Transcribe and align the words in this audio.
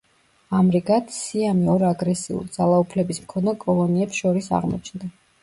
ამრიგად, 0.59 1.11
სიამი 1.17 1.67
ორ 1.73 1.85
აგრესიულ, 1.89 2.47
ძალაუფლების 2.57 3.23
მქონე 3.27 3.55
კოლონიებს 3.67 4.25
შორის 4.25 4.51
აღმოჩნდა. 4.63 5.13